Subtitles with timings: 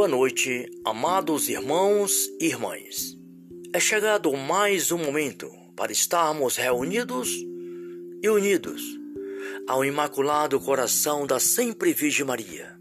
[0.00, 3.18] Boa noite, amados irmãos e irmãs.
[3.70, 5.46] É chegado mais um momento
[5.76, 7.28] para estarmos reunidos
[8.22, 8.82] e unidos
[9.68, 12.80] ao Imaculado Coração da Sempre Virgem Maria,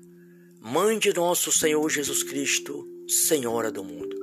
[0.62, 4.16] Mãe de nosso Senhor Jesus Cristo, Senhora do mundo,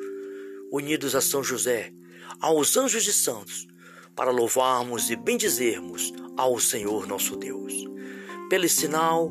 [0.72, 1.92] unidos a São José,
[2.40, 3.66] aos anjos e santos,
[4.14, 7.74] para louvarmos e bendizermos ao Senhor nosso Deus.
[8.48, 9.30] Pelo sinal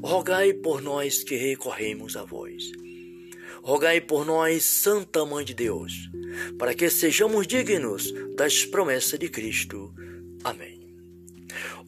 [0.00, 2.70] rogai por nós que recorremos a vós.
[3.62, 6.10] Rogai por nós, Santa Mãe de Deus,
[6.58, 9.92] para que sejamos dignos das promessas de Cristo.
[10.42, 10.80] Amém.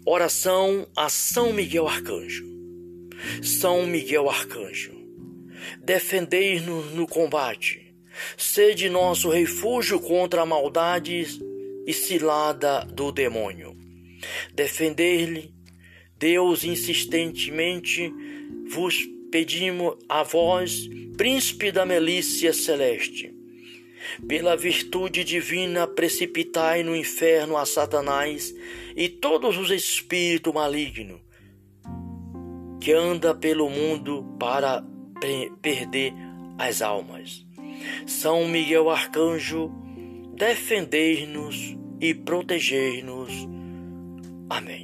[0.05, 2.55] Oração a São Miguel Arcanjo.
[3.43, 4.93] São Miguel Arcanjo,
[5.83, 7.95] defendei-nos no combate,
[8.37, 11.27] sede nosso refúgio contra a maldade
[11.87, 13.77] e cilada do demônio.
[14.55, 15.55] Defender-lhe,
[16.19, 18.13] Deus insistentemente
[18.69, 23.35] vos pedimos a vós, príncipe da milícia celeste,
[24.29, 28.55] pela virtude divina, precipitai no inferno a Satanás
[28.97, 31.21] e todos os espíritos malignos
[32.81, 34.85] que anda pelo mundo para
[35.63, 36.13] perder
[36.59, 37.45] as almas.
[38.07, 39.73] São Miguel Arcanjo,
[40.37, 43.33] defender-nos e proteger-nos.
[44.51, 44.84] Amém.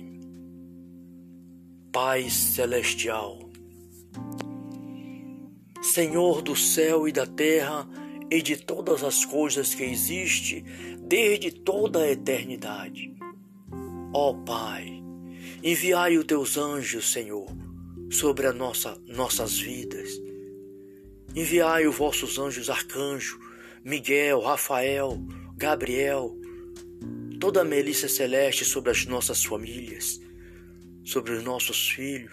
[1.92, 3.50] Pai celestial,
[5.82, 7.88] Senhor do céu e da terra,
[8.30, 10.64] e de todas as coisas que existe
[11.00, 13.12] desde toda a eternidade.
[14.14, 15.02] Ó Pai,
[15.64, 17.48] enviai os teus anjos, Senhor,
[18.08, 20.10] sobre a nossa, nossas vidas.
[21.34, 23.36] Enviai os vossos anjos arcanjo,
[23.84, 25.18] Miguel, Rafael,
[25.56, 26.36] Gabriel,
[27.40, 30.20] toda a melícia celeste sobre as nossas famílias,
[31.10, 32.30] sobre os nossos filhos,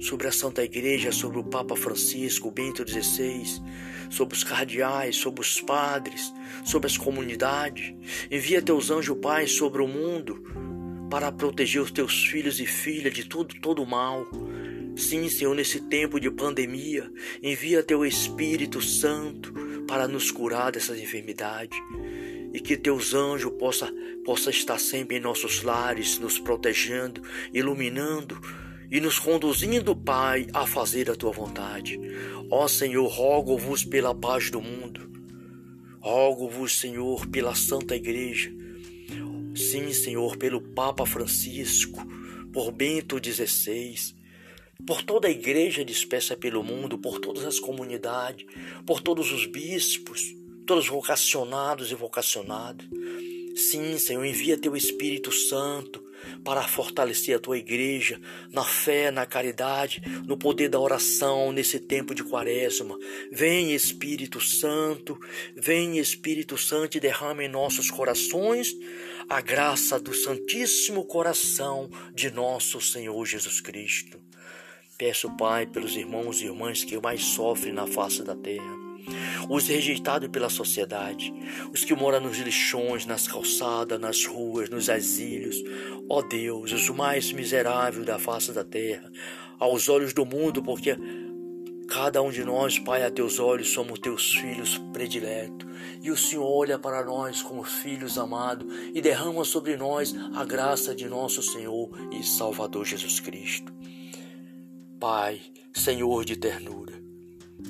[0.00, 3.62] sobre a Santa Igreja, sobre o Papa Francisco, Bento XVI,
[4.10, 6.34] sobre os cardeais, sobre os padres,
[6.64, 7.94] sobre as comunidades.
[8.28, 10.42] Envia teus anjos, Pai, sobre o mundo
[11.08, 14.26] para proteger os teus filhos e filhas de tudo, todo o mal.
[14.96, 17.08] Sim, Senhor, nesse tempo de pandemia,
[17.40, 19.54] envia teu Espírito Santo
[19.86, 21.78] para nos curar dessas enfermidades
[22.56, 23.92] e que teus anjos possa
[24.24, 27.20] possa estar sempre em nossos lares, nos protegendo,
[27.52, 28.40] iluminando
[28.90, 32.00] e nos conduzindo, Pai, a fazer a tua vontade.
[32.50, 35.06] Ó Senhor, rogo-vos pela paz do mundo.
[36.00, 38.50] Rogo-vos, Senhor, pela Santa Igreja.
[39.54, 42.00] Sim, Senhor, pelo Papa Francisco,
[42.54, 44.14] por Bento XVI,
[44.86, 48.46] por toda a igreja dispersa pelo mundo, por todas as comunidades,
[48.86, 50.34] por todos os bispos,
[50.66, 52.86] todos os vocacionados e vocacionadas.
[53.56, 56.04] Sim, Senhor, envia teu Espírito Santo
[56.44, 62.14] para fortalecer a tua igreja na fé, na caridade, no poder da oração nesse tempo
[62.14, 62.98] de quaresma.
[63.32, 65.18] Vem Espírito Santo,
[65.54, 68.74] vem Espírito Santo e derrama em nossos corações
[69.28, 74.20] a graça do Santíssimo Coração de nosso Senhor Jesus Cristo.
[74.98, 78.85] Peço, Pai, pelos irmãos e irmãs que mais sofrem na face da terra
[79.48, 81.32] os rejeitados pela sociedade,
[81.72, 85.62] os que moram nos lixões, nas calçadas, nas ruas, nos asílios.
[86.08, 89.10] Ó Deus, os mais miseráveis da face da terra,
[89.58, 90.96] aos olhos do mundo, porque
[91.88, 95.66] cada um de nós, Pai, a teus olhos somos teus filhos prediletos.
[96.02, 100.94] E o Senhor olha para nós como filhos amados e derrama sobre nós a graça
[100.94, 103.72] de nosso Senhor e Salvador Jesus Cristo.
[104.98, 105.40] Pai,
[105.74, 106.94] Senhor de ternura,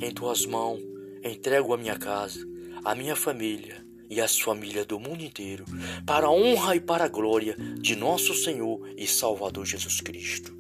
[0.01, 0.96] em tuas mãos
[1.27, 2.41] entrego a minha casa,
[2.85, 5.65] a minha família e as famílias do mundo inteiro,
[6.07, 10.57] para a honra e para a glória de nosso Senhor e Salvador Jesus Cristo.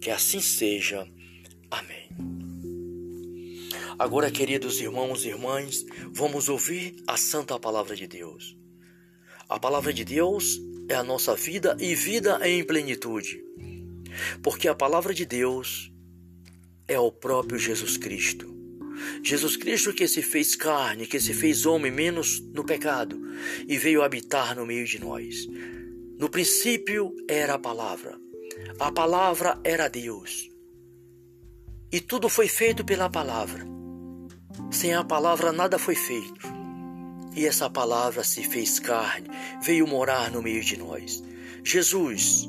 [0.00, 1.06] Que assim seja.
[1.70, 2.08] Amém.
[3.98, 8.56] Agora, queridos irmãos e irmãs, vamos ouvir a santa palavra de Deus.
[9.48, 13.42] A palavra de Deus é a nossa vida e vida em plenitude.
[14.42, 15.92] Porque a palavra de Deus
[16.86, 18.63] é o próprio Jesus Cristo.
[19.22, 23.20] Jesus Cristo que se fez carne, que se fez homem menos no pecado
[23.66, 25.46] e veio habitar no meio de nós.
[26.18, 28.18] No princípio era a palavra.
[28.78, 30.50] A palavra era Deus.
[31.90, 33.64] E tudo foi feito pela palavra.
[34.70, 36.46] Sem a palavra nada foi feito.
[37.36, 39.28] E essa palavra se fez carne,
[39.62, 41.22] veio morar no meio de nós.
[41.64, 42.48] Jesus,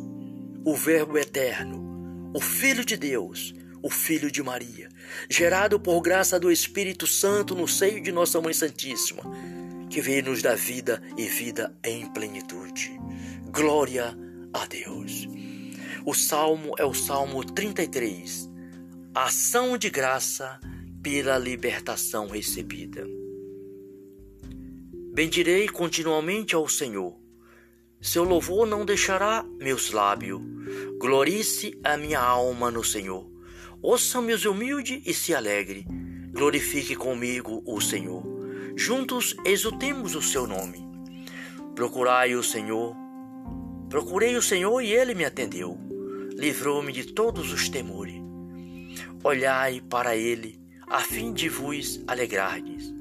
[0.64, 3.54] o Verbo eterno, o Filho de Deus,
[3.86, 4.90] o Filho de Maria,
[5.30, 9.22] gerado por graça do Espírito Santo no seio de nossa Mãe Santíssima,
[9.92, 13.00] que veio nos dar vida e vida em plenitude.
[13.52, 14.18] Glória
[14.52, 15.28] a Deus.
[16.04, 18.50] O salmo é o Salmo 33,
[19.14, 20.60] ação de graça
[21.04, 23.06] pela libertação recebida.
[25.14, 27.16] Bendirei continuamente ao Senhor.
[28.02, 30.42] Seu louvor não deixará meus lábios.
[30.98, 33.35] Glorice a minha alma no Senhor.
[33.82, 35.86] Ouça-me os humilde e se alegre.
[36.32, 38.24] Glorifique comigo o Senhor.
[38.76, 40.86] Juntos exultemos o seu nome.
[41.74, 42.96] Procurai o Senhor.
[43.90, 45.78] Procurei o Senhor e ele me atendeu.
[46.36, 48.16] Livrou-me de todos os temores.
[49.24, 52.94] Olhai para ele a fim de vos alegrardes,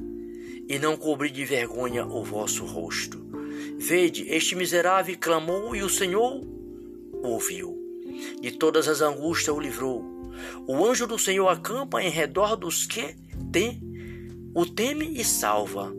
[0.69, 3.23] e não cobrir de vergonha o vosso rosto.
[3.77, 6.41] Vede, este miserável clamou e o Senhor
[7.13, 7.79] o ouviu.
[8.41, 10.14] De todas as angústias o livrou.
[10.67, 13.17] O anjo do Senhor acampa em redor dos que
[13.53, 13.81] tem,
[14.55, 15.93] o teme e salva.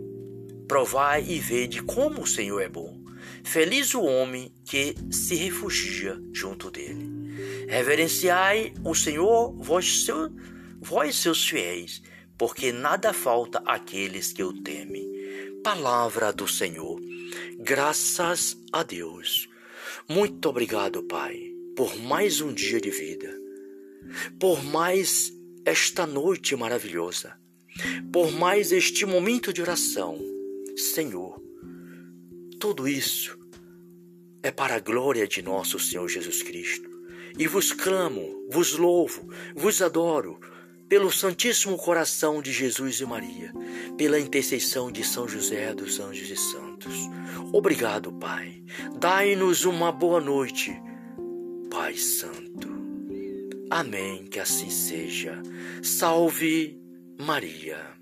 [0.67, 2.99] Provai e vede como o Senhor é bom.
[3.43, 7.67] Feliz o homem que se refugia junto dele.
[7.67, 10.31] Reverenciai o Senhor, vós seus
[10.81, 12.01] vós seus fiéis,
[12.37, 15.61] porque nada falta àqueles que o temem.
[15.63, 16.99] Palavra do Senhor.
[17.59, 19.49] Graças a Deus.
[20.07, 23.33] Muito obrigado, Pai, por mais um dia de vida,
[24.39, 25.31] por mais
[25.65, 27.35] esta noite maravilhosa,
[28.11, 30.17] por mais este momento de oração.
[30.75, 31.41] Senhor,
[32.59, 33.37] tudo isso
[34.43, 36.89] é para a glória de nosso Senhor Jesus Cristo.
[37.37, 40.39] E vos clamo, vos louvo, vos adoro,
[40.87, 43.51] pelo Santíssimo Coração de Jesus e Maria,
[43.97, 46.93] pela intercessão de São José dos Anjos e Santos.
[47.51, 48.63] Obrigado, Pai.
[48.99, 50.79] Dai-nos uma boa noite,
[51.69, 52.74] Pai Santo.
[53.69, 55.41] Amém, que assim seja.
[55.81, 56.79] Salve
[57.19, 57.95] Maria.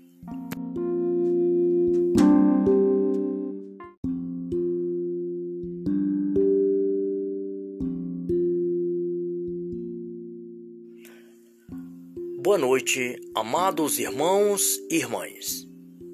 [12.38, 15.66] Boa noite, amados irmãos e irmãs.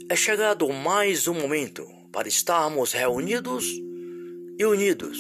[0.09, 3.67] É chegado mais um momento para estarmos reunidos
[4.59, 5.19] e unidos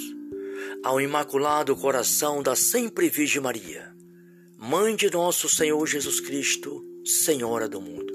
[0.83, 3.90] ao Imaculado Coração da Sempre Virgem Maria,
[4.63, 8.13] Mãe de nosso Senhor Jesus Cristo, Senhora do mundo,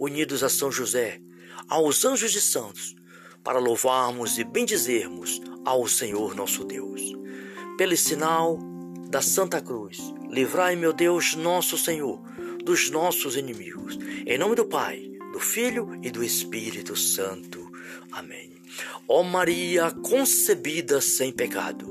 [0.00, 1.20] unidos a São José,
[1.68, 2.96] aos anjos e santos,
[3.44, 7.02] para louvarmos e bendizermos ao Senhor nosso Deus.
[7.76, 8.58] Pelo sinal
[9.10, 9.98] da Santa Cruz,
[10.30, 12.18] livrai, meu Deus, nosso Senhor,
[12.64, 13.98] dos nossos inimigos.
[14.26, 17.70] Em nome do Pai, do Filho e do Espírito Santo.
[18.10, 18.54] Amém.
[19.06, 21.86] Ó Maria concebida sem pecado,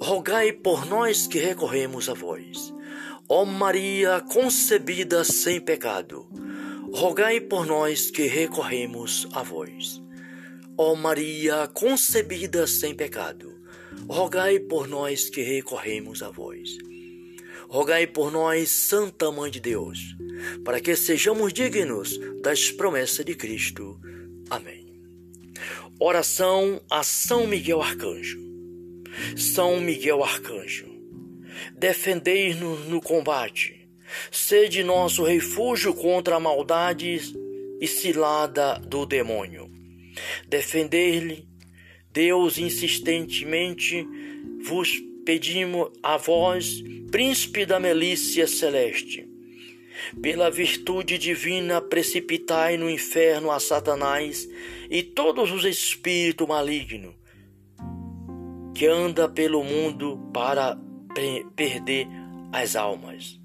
[0.00, 2.72] rogai por nós que recorremos a vós.
[3.34, 6.28] Ó Maria concebida sem pecado,
[6.92, 10.02] rogai por nós que recorremos a vós.
[10.76, 13.50] Ó Maria concebida sem pecado,
[14.06, 16.76] rogai por nós que recorremos a vós.
[17.70, 20.14] Rogai por nós, Santa Mãe de Deus,
[20.62, 23.98] para que sejamos dignos das promessas de Cristo.
[24.50, 24.92] Amém.
[25.98, 28.38] Oração a São Miguel Arcanjo.
[29.38, 30.91] São Miguel Arcanjo,
[31.74, 33.88] defendei-nos no combate,
[34.30, 37.20] sede nosso refúgio contra a maldade
[37.80, 39.70] e cilada do demônio.
[40.48, 41.46] Defendei-lhe
[42.12, 44.06] Deus insistentemente
[44.64, 49.26] vos pedimos a vós, príncipe da milícia celeste,
[50.20, 54.46] pela virtude divina precipitai no inferno a Satanás
[54.90, 57.14] e todos os espíritos malignos
[58.74, 60.78] que anda pelo mundo para
[61.56, 62.08] perder
[62.52, 63.40] as almas.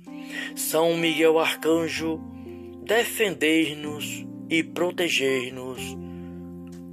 [0.56, 2.20] São Miguel Arcanjo,
[2.84, 5.82] defendei-nos e protegei-nos.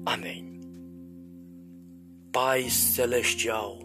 [0.06, 0.60] Amém.
[2.32, 3.78] Pai Celestial,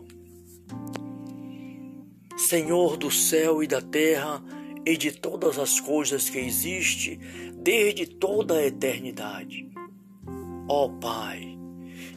[2.36, 4.44] Senhor do céu e da terra
[4.86, 7.20] e de todas as coisas que existem
[7.56, 9.70] desde toda a eternidade.
[10.68, 11.58] Ó Pai,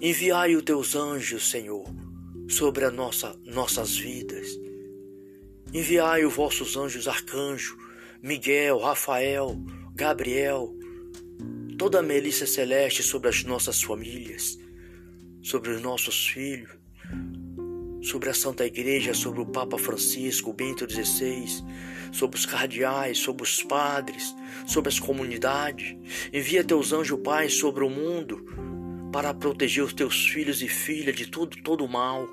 [0.00, 1.85] enviai os teus anjos, Senhor,
[2.52, 4.49] sobre a nossa, nossas vidas.
[5.73, 7.76] Enviai os vossos anjos arcanjo,
[8.23, 9.56] Miguel, Rafael,
[9.94, 10.73] Gabriel,
[11.78, 14.62] toda a melícia celeste sobre as nossas famílias
[15.42, 16.71] sobre os nossos filhos,
[18.00, 21.47] sobre a Santa Igreja, sobre o Papa Francisco, Bento XVI,
[22.12, 24.35] sobre os cardeais, sobre os padres,
[24.66, 25.97] sobre as comunidades.
[26.32, 28.72] Envia teus anjos, Pai, sobre o mundo
[29.12, 32.28] para proteger os teus filhos e filhas de tudo, todo mal.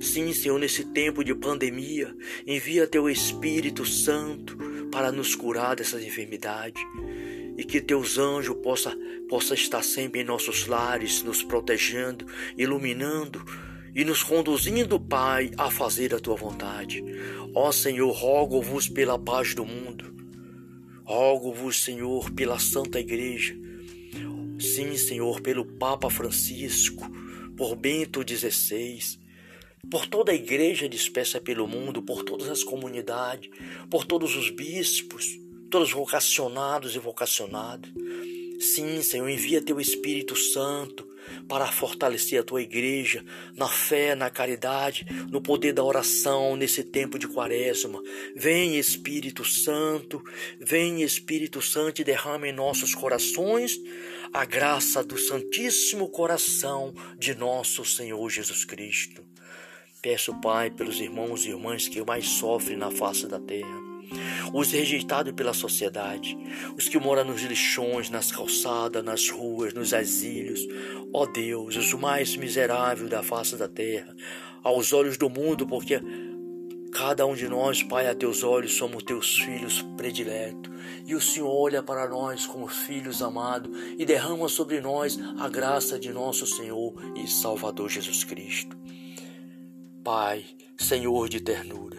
[0.00, 2.14] Sim, Senhor, nesse tempo de pandemia,
[2.46, 4.56] envia teu Espírito Santo
[4.92, 6.80] para nos curar dessas enfermidades
[7.56, 8.96] e que teus anjos possa
[9.28, 13.44] possa estar sempre em nossos lares, nos protegendo, iluminando
[13.94, 17.02] e nos conduzindo, Pai, a fazer a tua vontade.
[17.54, 20.14] Ó Senhor, rogo-vos pela paz do mundo.
[21.04, 23.63] Rogo-vos, Senhor, pela Santa Igreja.
[24.64, 27.04] Sim, Senhor, pelo Papa Francisco,
[27.54, 28.98] por Bento XVI,
[29.90, 33.50] por toda a igreja dispersa pelo mundo, por todas as comunidades,
[33.90, 35.38] por todos os bispos,
[35.70, 37.90] todos vocacionados e vocacionadas.
[38.58, 41.06] Sim, Senhor, envia teu Espírito Santo
[41.46, 43.22] para fortalecer a tua igreja
[43.54, 48.02] na fé, na caridade, no poder da oração nesse tempo de quaresma.
[48.34, 50.22] Vem Espírito Santo,
[50.58, 53.78] vem Espírito Santo e derrama em nossos corações
[54.34, 59.24] a graça do Santíssimo Coração de nosso Senhor Jesus Cristo.
[60.02, 63.94] Peço, Pai, pelos irmãos e irmãs que mais sofrem na face da terra
[64.52, 66.36] os rejeitados pela sociedade,
[66.76, 70.60] os que moram nos lixões, nas calçadas, nas ruas, nos asílios.
[71.12, 74.14] Ó oh Deus, os mais miseráveis da face da terra,
[74.62, 76.00] aos olhos do mundo, porque
[76.94, 80.72] cada um de nós, Pai, a teus olhos somos teus filhos prediletos.
[81.04, 85.98] E o Senhor olha para nós como filhos amados e derrama sobre nós a graça
[85.98, 88.76] de nosso Senhor e Salvador Jesus Cristo.
[90.04, 90.44] Pai,
[90.78, 91.98] Senhor de ternura,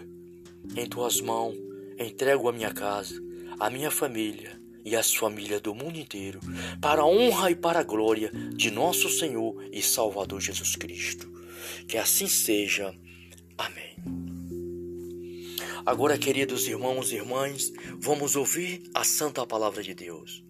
[0.75, 1.55] em tuas mãos
[1.99, 3.21] entrego a minha casa,
[3.59, 6.39] a minha família e as famílias do mundo inteiro,
[6.79, 11.29] para a honra e para a glória de nosso Senhor e Salvador Jesus Cristo.
[11.87, 12.95] Que assim seja.
[13.57, 13.84] Amém.
[15.85, 20.43] Agora, queridos irmãos e irmãs, vamos ouvir a santa palavra de Deus.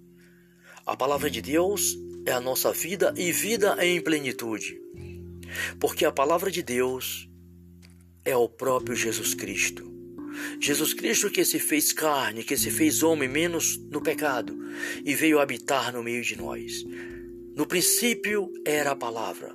[0.85, 4.79] A palavra de Deus é a nossa vida e vida em plenitude.
[5.77, 7.29] Porque a palavra de Deus
[8.23, 9.93] é o próprio Jesus Cristo.
[10.61, 14.57] Jesus Cristo que se fez carne, que se fez homem menos no pecado
[15.03, 16.85] e veio habitar no meio de nós.
[17.53, 19.53] No princípio era a palavra.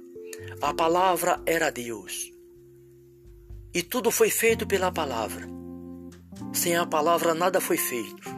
[0.60, 2.30] A palavra era Deus.
[3.72, 5.59] E tudo foi feito pela palavra.
[6.52, 8.28] Sem a palavra nada foi feito.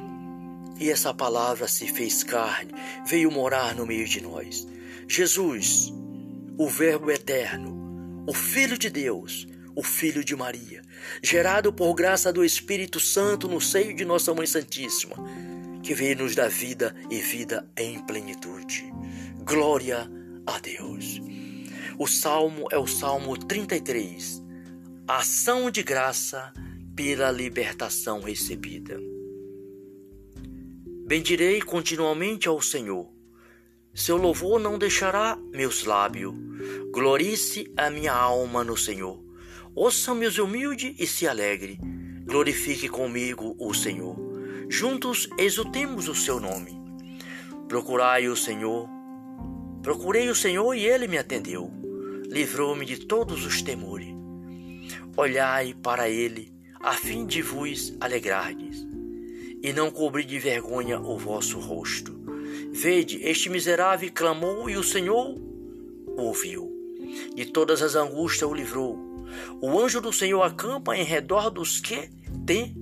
[0.79, 2.73] E essa palavra se fez carne,
[3.07, 4.67] veio morar no meio de nós.
[5.09, 5.93] Jesus,
[6.59, 10.83] o Verbo eterno, o Filho de Deus, o Filho de Maria,
[11.23, 15.17] gerado por graça do Espírito Santo no seio de Nossa Mãe Santíssima,
[15.83, 18.93] que veio nos dar vida e vida em plenitude.
[19.45, 20.11] Glória
[20.47, 21.21] a Deus.
[21.99, 24.43] O salmo é o Salmo 33,
[25.07, 26.53] ação de graça
[26.95, 28.99] pela libertação recebida.
[31.07, 33.11] Bendirei continuamente ao Senhor.
[33.95, 36.35] Seu louvor não deixará meus lábios.
[36.91, 39.23] Glorice a minha alma no Senhor.
[39.75, 41.79] Ouça-me os humilde e se alegre.
[42.25, 44.17] Glorifique comigo o Senhor.
[44.69, 46.81] Juntos exultemos o seu nome.
[47.69, 48.89] Procurai o Senhor.
[49.83, 51.71] Procurei o Senhor e ele me atendeu.
[52.31, 54.09] Livrou-me de todos os temores.
[55.17, 56.53] Olhai para ele,
[56.83, 58.87] a fim de vos alegrardes,
[59.63, 62.21] e não cobrir de vergonha o vosso rosto.
[62.73, 65.37] Vede, este miserável clamou e o Senhor
[66.17, 66.71] ouviu.
[67.35, 69.13] De todas as angústias o livrou
[69.61, 72.09] o anjo do Senhor acampa em redor dos que
[72.47, 72.75] tem,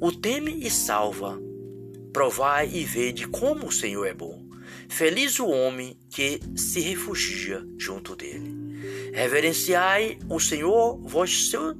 [0.00, 1.40] o teme e salva.
[2.12, 4.44] Provai e vede como o Senhor é bom.
[4.88, 9.10] Feliz o homem que se refugia junto dele.
[9.12, 11.74] Reverenciai o Senhor, vós, seu,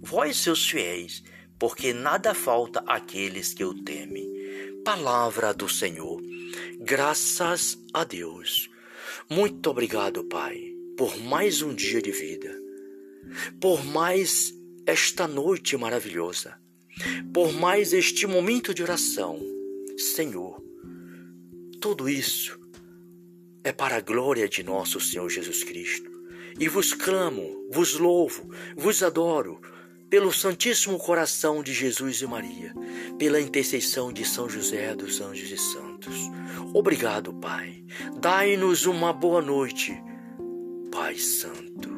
[0.00, 1.22] vós seus fiéis,
[1.58, 4.28] porque nada falta àqueles que o temem.
[4.84, 6.20] Palavra do Senhor.
[6.80, 8.70] Graças a Deus.
[9.28, 12.60] Muito obrigado, Pai, por mais um dia de vida
[13.60, 14.54] por mais
[14.86, 16.58] esta noite maravilhosa,
[17.32, 19.38] por mais este momento de oração.
[19.96, 20.62] Senhor,
[21.80, 22.58] tudo isso
[23.62, 26.10] é para a glória de nosso Senhor Jesus Cristo.
[26.58, 29.60] E vos clamo, vos louvo, vos adoro
[30.10, 32.74] pelo Santíssimo Coração de Jesus e Maria,
[33.16, 36.16] pela intercessão de São José dos Anjos e Santos.
[36.74, 37.84] Obrigado, Pai.
[38.20, 39.96] Dai-nos uma boa noite,
[40.90, 41.88] Pai Santo.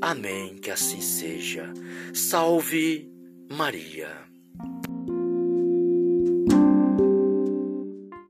[0.00, 1.70] Amém, que assim seja.
[2.14, 3.12] Salve
[3.50, 4.29] Maria.